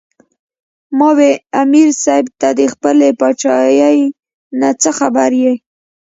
[0.59, 1.31] "ـ ما وې"
[1.61, 3.99] امیر صېب تۀ د خپلې باچائۍ
[4.59, 5.53] نه څۀ خبر ئې